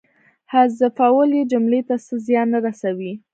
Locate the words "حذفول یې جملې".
0.51-1.81